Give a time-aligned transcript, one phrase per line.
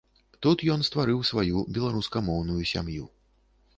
[0.45, 3.05] Тут ён стварыў сваю беларускамоўную сям'ю.